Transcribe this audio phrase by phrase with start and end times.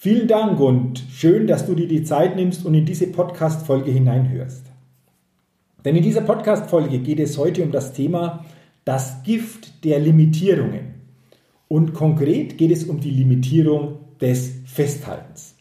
[0.00, 4.64] Vielen Dank und schön, dass du dir die Zeit nimmst und in diese Podcast-Folge hineinhörst.
[5.84, 8.44] Denn in dieser Podcast-Folge geht es heute um das Thema
[8.84, 10.94] das Gift der Limitierungen.
[11.66, 15.56] Und konkret geht es um die Limitierung des Festhaltens.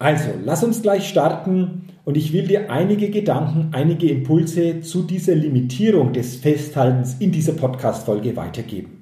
[0.00, 5.36] Also, lass uns gleich starten und ich will dir einige Gedanken, einige Impulse zu dieser
[5.36, 8.99] Limitierung des Festhaltens in dieser Podcast-Folge weitergeben.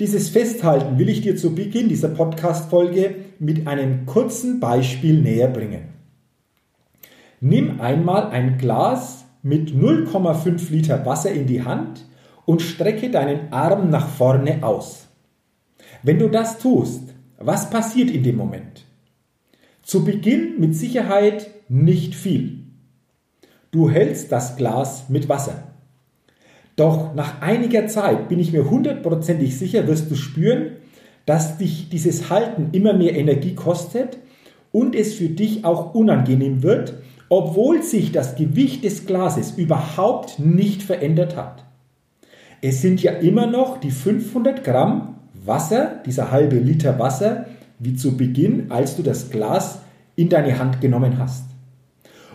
[0.00, 5.88] Dieses Festhalten will ich dir zu Beginn dieser Podcast-Folge mit einem kurzen Beispiel näher bringen.
[7.40, 12.06] Nimm einmal ein Glas mit 0,5 Liter Wasser in die Hand
[12.46, 15.08] und strecke deinen Arm nach vorne aus.
[16.02, 18.84] Wenn du das tust, was passiert in dem Moment?
[19.82, 22.64] Zu Beginn mit Sicherheit nicht viel.
[23.70, 25.71] Du hältst das Glas mit Wasser.
[26.76, 30.72] Doch nach einiger Zeit bin ich mir hundertprozentig sicher, wirst du spüren,
[31.26, 34.18] dass dich dieses Halten immer mehr Energie kostet
[34.72, 36.94] und es für dich auch unangenehm wird,
[37.28, 41.64] obwohl sich das Gewicht des Glases überhaupt nicht verändert hat.
[42.60, 47.46] Es sind ja immer noch die 500 Gramm Wasser, dieser halbe Liter Wasser,
[47.78, 49.80] wie zu Beginn, als du das Glas
[50.14, 51.44] in deine Hand genommen hast.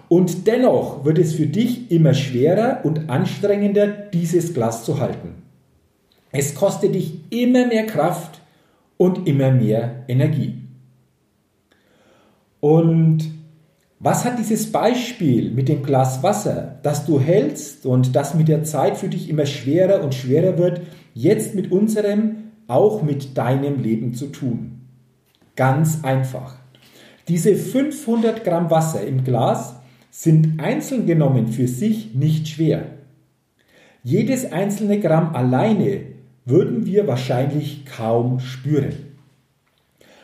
[0.09, 5.43] Und dennoch wird es für dich immer schwerer und anstrengender, dieses Glas zu halten.
[6.31, 8.41] Es kostet dich immer mehr Kraft
[8.97, 10.55] und immer mehr Energie.
[12.59, 13.31] Und
[13.99, 18.63] was hat dieses Beispiel mit dem Glas Wasser, das du hältst und das mit der
[18.63, 20.81] Zeit für dich immer schwerer und schwerer wird,
[21.13, 24.81] jetzt mit unserem, auch mit deinem Leben zu tun?
[25.55, 26.57] Ganz einfach.
[27.27, 29.76] Diese 500 Gramm Wasser im Glas
[30.19, 32.85] sind einzeln genommen für sich nicht schwer.
[34.01, 36.01] Jedes einzelne Gramm alleine
[36.43, 38.93] würden wir wahrscheinlich kaum spüren.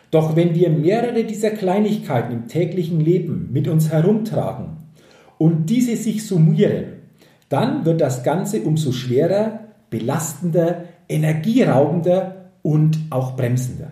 [0.10, 4.78] Doch wenn wir mehrere dieser Kleinigkeiten im täglichen Leben mit uns herumtragen
[5.38, 6.86] und diese sich summieren,
[7.50, 9.60] dann wird das Ganze umso schwerer,
[9.92, 13.92] belastender, energieraubender und auch bremsender.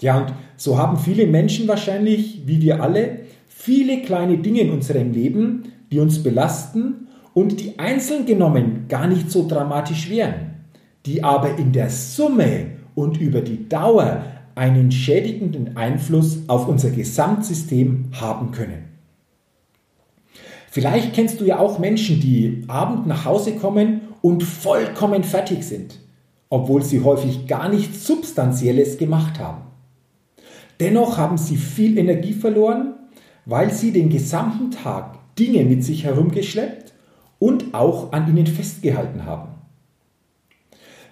[0.00, 3.18] Ja, und so haben viele Menschen wahrscheinlich, wie wir alle,
[3.62, 9.30] viele kleine Dinge in unserem Leben, die uns belasten und die einzeln genommen gar nicht
[9.30, 10.64] so dramatisch wären,
[11.04, 18.06] die aber in der Summe und über die Dauer einen schädigenden Einfluss auf unser Gesamtsystem
[18.18, 18.84] haben können.
[20.70, 25.98] Vielleicht kennst du ja auch Menschen, die abend nach Hause kommen und vollkommen fertig sind,
[26.48, 29.64] obwohl sie häufig gar nichts Substanzielles gemacht haben.
[30.78, 32.94] Dennoch haben sie viel Energie verloren
[33.46, 36.92] weil sie den gesamten Tag Dinge mit sich herumgeschleppt
[37.38, 39.48] und auch an ihnen festgehalten haben.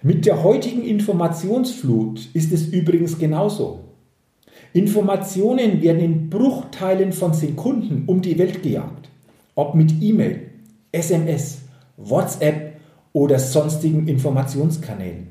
[0.02, 3.84] Mit der heutigen Informationsflut ist es übrigens genauso.
[4.72, 9.08] Informationen werden in Bruchteilen von Sekunden um die Welt gejagt,
[9.54, 10.50] ob mit E-Mail,
[10.92, 11.62] SMS,
[11.96, 12.76] WhatsApp
[13.12, 15.30] oder sonstigen Informationskanälen.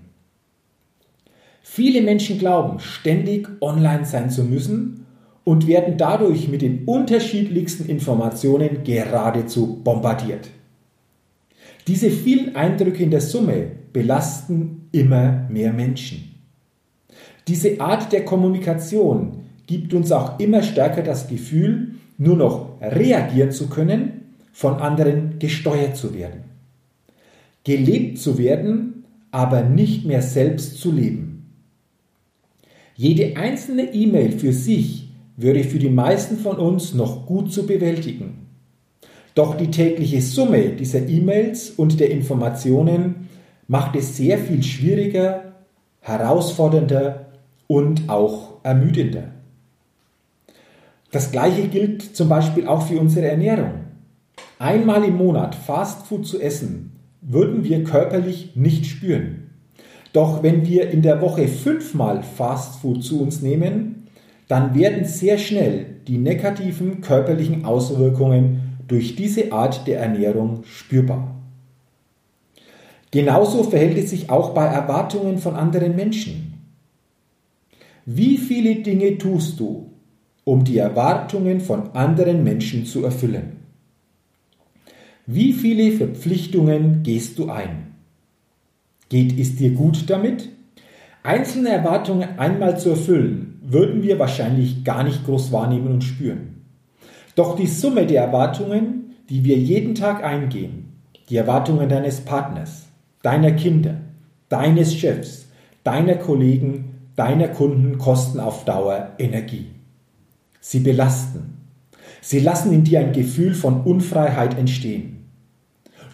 [1.62, 5.07] Viele Menschen glauben, ständig online sein zu müssen
[5.48, 10.50] und werden dadurch mit den unterschiedlichsten Informationen geradezu bombardiert.
[11.88, 16.36] Diese vielen Eindrücke in der Summe belasten immer mehr Menschen.
[17.48, 23.70] Diese Art der Kommunikation gibt uns auch immer stärker das Gefühl, nur noch reagieren zu
[23.70, 26.42] können, von anderen gesteuert zu werden.
[27.64, 31.54] Gelebt zu werden, aber nicht mehr selbst zu leben.
[32.96, 35.07] Jede einzelne E-Mail für sich
[35.38, 38.48] wäre für die meisten von uns noch gut zu bewältigen.
[39.36, 43.30] Doch die tägliche Summe dieser E-Mails und der Informationen
[43.68, 45.54] macht es sehr viel schwieriger,
[46.02, 47.28] herausfordernder
[47.68, 49.26] und auch ermüdender.
[51.12, 53.86] Das gleiche gilt zum Beispiel auch für unsere Ernährung.
[54.58, 59.52] Einmal im Monat Fastfood zu essen, würden wir körperlich nicht spüren.
[60.14, 63.97] Doch wenn wir in der Woche fünfmal Fastfood zu uns nehmen,
[64.48, 71.36] dann werden sehr schnell die negativen körperlichen Auswirkungen durch diese Art der Ernährung spürbar.
[73.12, 76.54] Genauso verhält es sich auch bei Erwartungen von anderen Menschen.
[78.06, 79.92] Wie viele Dinge tust du,
[80.44, 83.58] um die Erwartungen von anderen Menschen zu erfüllen?
[85.26, 87.96] Wie viele Verpflichtungen gehst du ein?
[89.10, 90.50] Geht es dir gut damit?
[91.24, 96.66] Einzelne Erwartungen einmal zu erfüllen, würden wir wahrscheinlich gar nicht groß wahrnehmen und spüren.
[97.36, 100.94] Doch die Summe der Erwartungen, die wir jeden Tag eingehen,
[101.30, 102.88] die Erwartungen deines Partners,
[103.22, 103.96] deiner Kinder,
[104.50, 105.48] deines Chefs,
[105.84, 109.68] deiner Kollegen, deiner Kunden kosten auf Dauer Energie.
[110.62, 111.58] Sie belasten.
[112.22, 115.30] Sie lassen in dir ein Gefühl von Unfreiheit entstehen.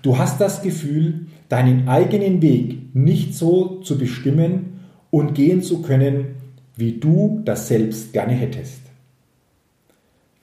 [0.02, 4.80] Du hast das Gefühl, deinen eigenen Weg nicht so zu bestimmen
[5.12, 6.36] und gehen zu können,
[6.76, 8.82] wie du das selbst gerne hättest.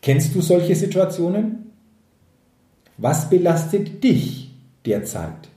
[0.03, 1.73] Kennst du solche Situationen?
[2.97, 4.51] Was belastet dich
[4.85, 5.49] derzeit?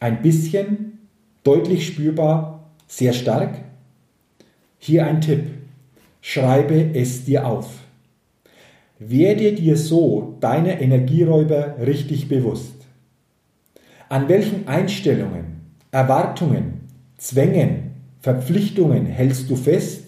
[0.00, 0.98] Ein bisschen,
[1.42, 3.58] deutlich spürbar, sehr stark?
[4.78, 5.46] Hier ein Tipp.
[6.20, 7.68] Schreibe es dir auf.
[8.98, 12.74] Werde dir so deine Energieräuber richtig bewusst.
[14.08, 15.60] An welchen Einstellungen,
[15.90, 16.80] Erwartungen,
[17.16, 17.87] Zwängen,
[18.20, 20.04] Verpflichtungen hältst du fest,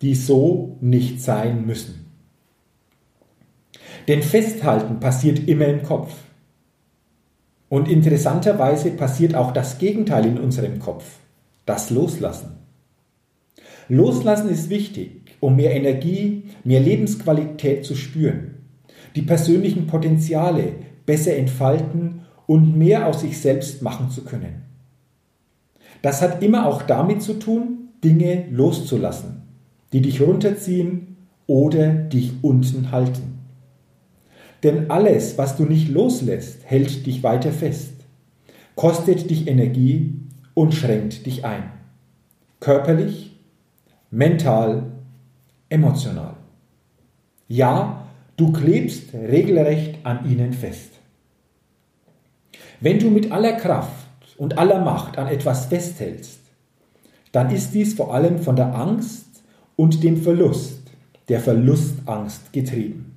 [0.00, 2.06] die so nicht sein müssen?
[4.08, 6.14] Denn Festhalten passiert immer im Kopf.
[7.68, 11.04] Und interessanterweise passiert auch das Gegenteil in unserem Kopf,
[11.64, 12.58] das Loslassen.
[13.88, 18.56] Loslassen ist wichtig, um mehr Energie, mehr Lebensqualität zu spüren,
[19.16, 20.74] die persönlichen Potenziale
[21.06, 24.71] besser entfalten und mehr aus sich selbst machen zu können.
[26.02, 29.42] Das hat immer auch damit zu tun, Dinge loszulassen,
[29.92, 31.16] die dich runterziehen
[31.46, 33.38] oder dich unten halten.
[34.62, 37.94] Denn alles, was du nicht loslässt, hält dich weiter fest,
[38.74, 40.14] kostet dich Energie
[40.54, 41.64] und schränkt dich ein.
[42.60, 43.36] Körperlich,
[44.10, 44.84] mental,
[45.68, 46.34] emotional.
[47.48, 48.06] Ja,
[48.36, 50.90] du klebst regelrecht an ihnen fest.
[52.80, 54.01] Wenn du mit aller Kraft
[54.36, 56.40] und aller Macht an etwas festhältst,
[57.32, 59.42] dann ist dies vor allem von der Angst
[59.76, 60.82] und dem Verlust,
[61.28, 63.16] der Verlustangst getrieben.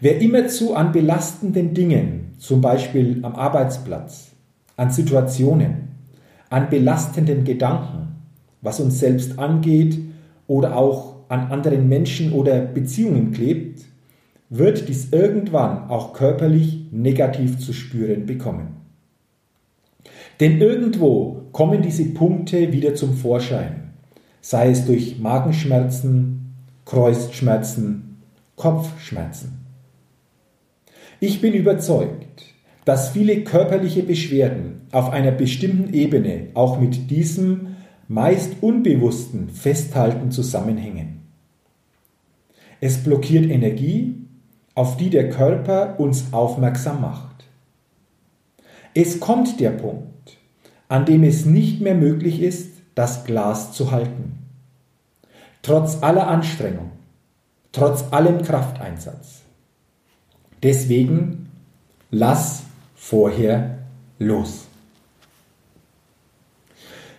[0.00, 4.32] Wer immerzu an belastenden Dingen, zum Beispiel am Arbeitsplatz,
[4.76, 5.90] an Situationen,
[6.50, 8.16] an belastenden Gedanken,
[8.62, 9.98] was uns selbst angeht
[10.48, 13.84] oder auch an anderen Menschen oder Beziehungen klebt,
[14.50, 18.81] wird dies irgendwann auch körperlich negativ zu spüren bekommen.
[20.40, 23.92] Denn irgendwo kommen diese Punkte wieder zum Vorschein,
[24.40, 28.22] sei es durch Magenschmerzen, Kreuzschmerzen,
[28.56, 29.60] Kopfschmerzen.
[31.20, 32.44] Ich bin überzeugt,
[32.84, 37.76] dass viele körperliche Beschwerden auf einer bestimmten Ebene auch mit diesem
[38.08, 41.22] meist unbewussten Festhalten zusammenhängen.
[42.80, 44.26] Es blockiert Energie,
[44.74, 47.44] auf die der Körper uns aufmerksam macht.
[48.94, 50.11] Es kommt der Punkt,
[50.92, 54.34] an dem es nicht mehr möglich ist, das Glas zu halten.
[55.62, 56.90] Trotz aller Anstrengung,
[57.72, 59.40] trotz allem Krafteinsatz.
[60.62, 61.48] Deswegen
[62.10, 63.78] lass vorher
[64.18, 64.66] los.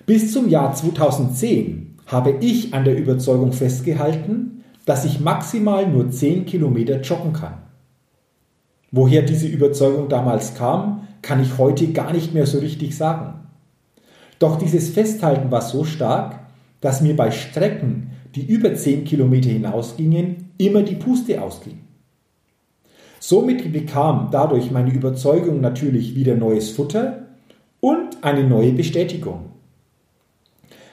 [0.06, 6.46] Bis zum Jahr 2010 habe ich an der Überzeugung festgehalten, dass ich maximal nur 10
[6.46, 7.58] Kilometer joggen kann.
[8.92, 13.43] Woher diese Überzeugung damals kam, kann ich heute gar nicht mehr so richtig sagen.
[14.44, 16.38] Doch dieses Festhalten war so stark,
[16.82, 21.80] dass mir bei Strecken, die über 10 Kilometer hinausgingen, immer die Puste ausging.
[23.22, 27.28] Somit bekam dadurch meine Überzeugung natürlich wieder neues Futter
[27.80, 29.46] und eine neue Bestätigung.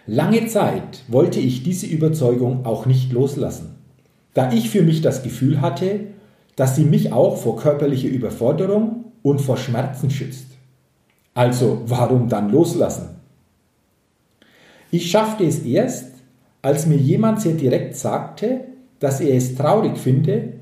[0.07, 3.75] Lange Zeit wollte ich diese Überzeugung auch nicht loslassen,
[4.33, 6.02] da ich für mich das Gefühl hatte,
[6.54, 10.47] dass sie mich auch vor körperlicher Überforderung und vor Schmerzen schützt.
[11.35, 13.20] Also warum dann loslassen?
[14.91, 16.07] Ich schaffte es erst,
[16.63, 18.63] als mir jemand sehr direkt sagte,
[18.99, 20.55] dass er es traurig finde,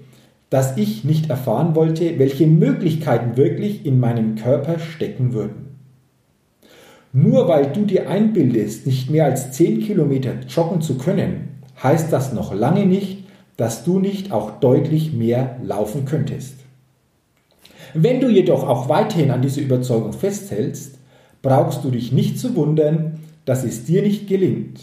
[0.51, 5.77] dass ich nicht erfahren wollte, welche Möglichkeiten wirklich in meinem Körper stecken würden.
[7.13, 12.33] Nur weil du dir einbildest, nicht mehr als 10 Kilometer joggen zu können, heißt das
[12.33, 13.25] noch lange nicht,
[13.57, 16.57] dass du nicht auch deutlich mehr laufen könntest.
[17.95, 20.99] Wenn du jedoch auch weiterhin an dieser Überzeugung festhältst,
[21.41, 23.18] brauchst du dich nicht zu wundern,
[23.49, 24.79] dass es dir nicht gelingt.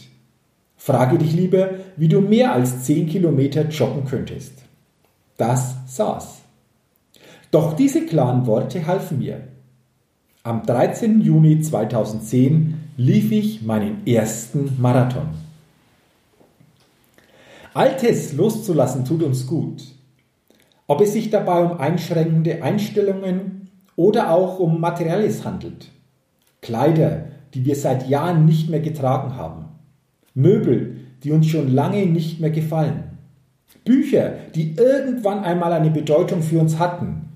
[0.75, 4.53] Frage dich lieber, wie du mehr als 10 Kilometer joggen könntest.
[5.37, 6.39] Das saß.
[7.51, 9.41] Doch diese klaren Worte halfen mir.
[10.41, 11.21] Am 13.
[11.21, 15.27] Juni 2010 lief ich meinen ersten Marathon.
[17.75, 19.83] Altes loszulassen tut uns gut.
[20.87, 25.91] Ob es sich dabei um einschränkende Einstellungen oder auch um Materielles handelt.
[26.61, 29.65] Kleider, die wir seit Jahren nicht mehr getragen haben.
[30.33, 33.17] Möbel, die uns schon lange nicht mehr gefallen.
[33.85, 37.29] Bücher, die irgendwann einmal eine Bedeutung für uns hatten,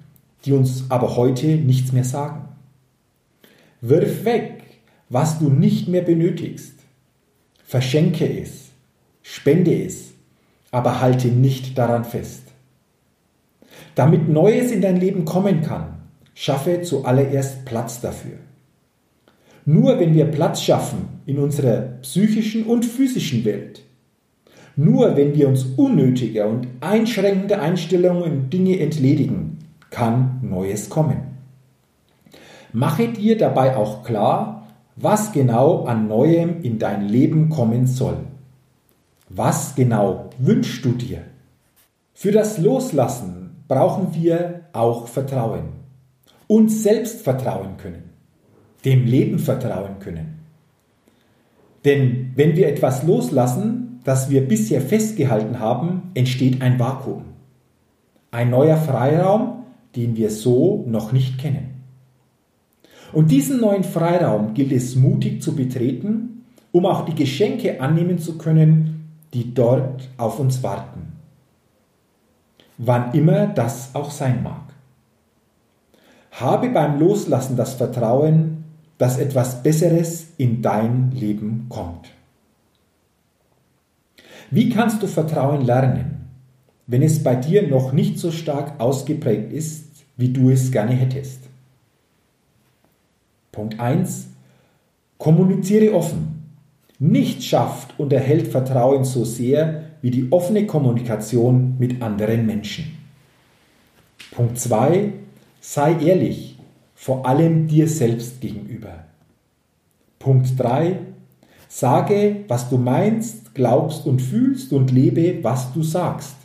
[0.45, 2.49] die uns aber heute nichts mehr sagen.
[3.81, 4.63] Wirf weg,
[5.07, 6.73] was du nicht mehr benötigst.
[7.63, 8.69] Verschenke es,
[9.21, 10.11] spende es,
[10.71, 12.43] aber halte nicht daran fest.
[13.95, 15.99] Damit Neues in dein Leben kommen kann,
[16.33, 18.37] schaffe zuallererst Platz dafür.
[19.71, 23.83] Nur wenn wir Platz schaffen in unserer psychischen und physischen Welt,
[24.75, 29.59] nur wenn wir uns unnötiger und einschränkender Einstellungen und Dinge entledigen,
[29.91, 31.17] kann Neues kommen.
[32.73, 38.17] Mache dir dabei auch klar, was genau an Neuem in dein Leben kommen soll.
[39.29, 41.21] Was genau wünschst du dir?
[42.15, 45.73] Für das Loslassen brauchen wir auch Vertrauen.
[46.47, 48.08] Uns selbst vertrauen können.
[48.85, 50.39] Dem Leben vertrauen können.
[51.85, 57.25] Denn wenn wir etwas loslassen, das wir bisher festgehalten haben, entsteht ein Vakuum.
[58.31, 59.63] Ein neuer Freiraum,
[59.95, 61.83] den wir so noch nicht kennen.
[63.11, 68.37] Und diesen neuen Freiraum gilt es mutig zu betreten, um auch die Geschenke annehmen zu
[68.37, 71.13] können, die dort auf uns warten.
[72.77, 74.61] Wann immer das auch sein mag.
[76.31, 78.58] Habe beim Loslassen das Vertrauen,
[78.99, 82.11] dass etwas Besseres in dein Leben kommt.
[84.51, 86.27] Wie kannst du Vertrauen lernen,
[86.85, 89.85] wenn es bei dir noch nicht so stark ausgeprägt ist,
[90.17, 91.39] wie du es gerne hättest?
[93.51, 94.27] Punkt 1.
[95.17, 96.43] Kommuniziere offen.
[96.99, 102.97] Nichts schafft und erhält Vertrauen so sehr wie die offene Kommunikation mit anderen Menschen.
[104.31, 105.13] Punkt 2.
[105.61, 106.58] Sei ehrlich,
[107.01, 109.05] vor allem dir selbst gegenüber.
[110.19, 110.99] Punkt 3.
[111.69, 116.35] Sage, was du meinst, glaubst und fühlst und lebe, was du sagst.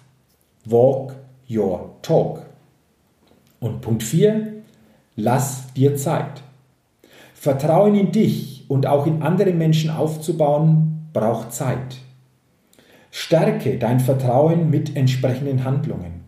[0.65, 1.17] Walk
[1.51, 2.47] your talk.
[3.59, 4.63] Und Punkt 4.
[5.17, 6.45] Lass dir Zeit.
[7.35, 11.97] Vertrauen in dich und auch in andere Menschen aufzubauen, braucht Zeit.
[13.11, 16.21] Stärke dein Vertrauen mit entsprechenden Handlungen.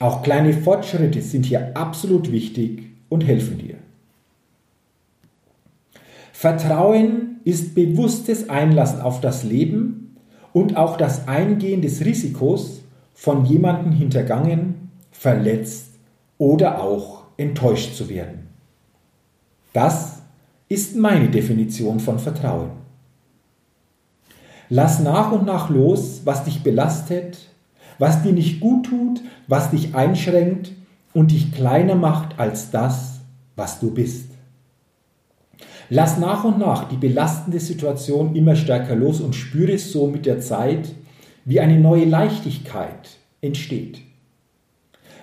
[0.00, 3.76] Auch kleine Fortschritte sind hier absolut wichtig und helfen dir.
[6.32, 10.16] Vertrauen ist bewusstes Einlassen auf das Leben
[10.52, 12.82] und auch das Eingehen des Risikos,
[13.14, 15.94] von jemandem hintergangen, verletzt
[16.36, 18.48] oder auch enttäuscht zu werden.
[19.72, 20.20] Das
[20.68, 22.70] ist meine Definition von Vertrauen.
[24.68, 27.38] Lass nach und nach los, was dich belastet,
[27.98, 30.72] was dir nicht gut tut, was dich einschränkt
[31.16, 33.20] und dich kleiner macht als das,
[33.56, 34.28] was du bist.
[35.88, 40.40] Lass nach und nach die belastende Situation immer stärker los und spüre so mit der
[40.40, 40.92] Zeit,
[41.46, 44.02] wie eine neue Leichtigkeit entsteht.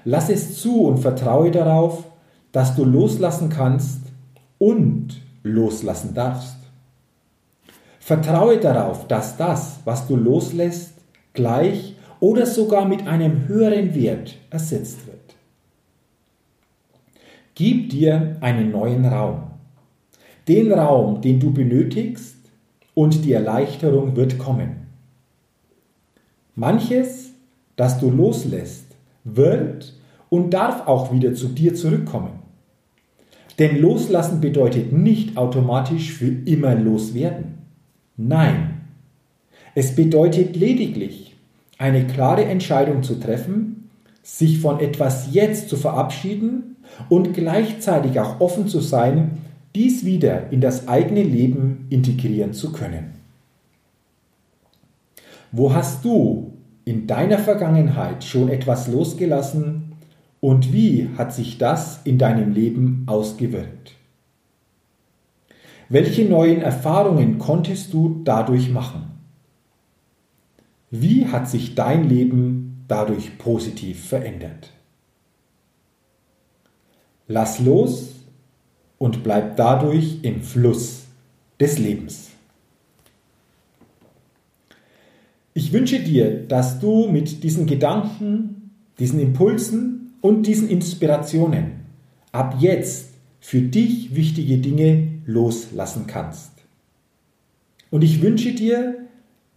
[0.03, 2.05] Lass es zu und vertraue darauf,
[2.51, 4.01] dass du loslassen kannst
[4.57, 6.57] und loslassen darfst.
[7.99, 10.95] Vertraue darauf, dass das, was du loslässt,
[11.33, 15.22] gleich oder sogar mit einem höheren Wert ersetzt wird.
[17.55, 19.43] Gib dir einen neuen Raum.
[20.47, 22.37] Den Raum, den du benötigst
[22.95, 24.87] und die Erleichterung wird kommen.
[26.55, 27.31] Manches,
[27.75, 29.93] das du loslässt, wird
[30.29, 32.39] und darf auch wieder zu dir zurückkommen.
[33.59, 37.59] Denn loslassen bedeutet nicht automatisch für immer loswerden.
[38.17, 38.81] Nein.
[39.75, 41.35] Es bedeutet lediglich,
[41.77, 43.89] eine klare Entscheidung zu treffen,
[44.23, 46.72] sich von etwas jetzt zu verabschieden
[47.09, 49.39] und gleichzeitig auch offen zu sein,
[49.75, 53.13] dies wieder in das eigene Leben integrieren zu können.
[55.51, 56.53] Wo hast du
[56.85, 59.93] in deiner Vergangenheit schon etwas losgelassen,
[60.43, 63.93] und wie hat sich das in deinem Leben ausgewirkt?
[65.87, 69.03] Welche neuen Erfahrungen konntest du dadurch machen?
[70.91, 74.71] Wie hat sich dein Leben dadurch positiv verändert?
[77.33, 78.09] Lass los
[78.99, 81.05] und bleib dadurch im Fluss
[81.59, 82.29] des Lebens.
[85.55, 91.71] Ich wünsche dir, dass du mit diesen Gedanken, diesen Impulsen und diesen Inspirationen
[92.31, 93.07] ab jetzt
[93.39, 96.51] für dich wichtige Dinge loslassen kannst.
[97.89, 99.07] Und ich wünsche dir,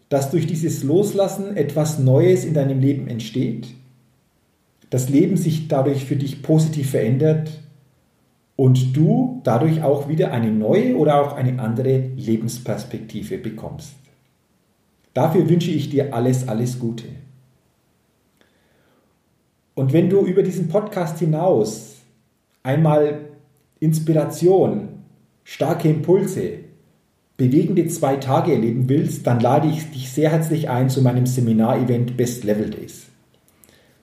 [0.08, 3.66] dass durch dieses Loslassen etwas Neues in deinem Leben entsteht,
[4.88, 7.50] das Leben sich dadurch für dich positiv verändert
[8.56, 13.94] und du dadurch auch wieder eine neue oder auch eine andere Lebensperspektive bekommst.
[15.12, 17.04] Dafür wünsche ich dir alles, alles Gute.
[19.74, 21.96] Und wenn du über diesen Podcast hinaus
[22.62, 23.20] einmal
[23.78, 24.88] Inspiration,
[25.44, 26.60] starke Impulse,
[27.36, 32.16] bewegende zwei Tage erleben willst, dann lade ich dich sehr herzlich ein zu meinem Seminar-Event
[32.16, 33.06] Best Level Days.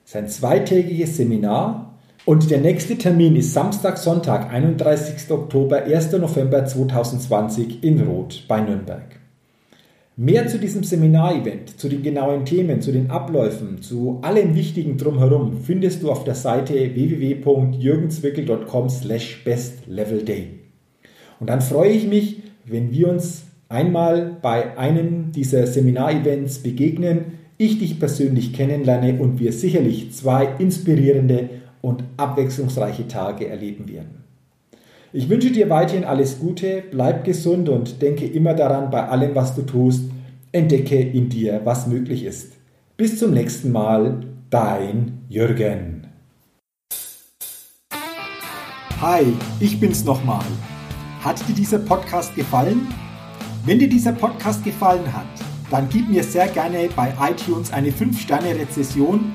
[0.04, 1.93] Es ist ein zweitägiges Seminar
[2.26, 5.30] und der nächste Termin ist Samstag, Sonntag, 31.
[5.30, 6.12] Oktober, 1.
[6.12, 9.20] November 2020 in Roth bei Nürnberg.
[10.16, 15.58] Mehr zu diesem Seminarevent, zu den genauen Themen, zu den Abläufen, zu allem Wichtigen drumherum
[15.62, 20.60] findest du auf der Seite www.jürgenswickel.com slash bestlevelday.
[21.40, 27.78] Und dann freue ich mich, wenn wir uns einmal bei einem dieser Seminarevents begegnen, ich
[27.78, 31.48] dich persönlich kennenlerne und wir sicherlich zwei inspirierende
[31.84, 34.24] und abwechslungsreiche Tage erleben werden.
[35.12, 39.54] Ich wünsche dir weiterhin alles Gute, bleib gesund und denke immer daran, bei allem, was
[39.54, 40.04] du tust,
[40.50, 42.54] entdecke in dir, was möglich ist.
[42.96, 46.06] Bis zum nächsten Mal, dein Jürgen.
[49.02, 49.24] Hi,
[49.60, 50.46] ich bin's nochmal.
[51.20, 52.88] Hat dir dieser Podcast gefallen?
[53.66, 55.26] Wenn dir dieser Podcast gefallen hat,
[55.70, 59.34] dann gib mir sehr gerne bei iTunes eine 5-Sterne-Rezession